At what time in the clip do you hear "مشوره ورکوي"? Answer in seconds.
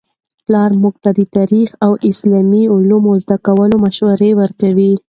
3.83-4.93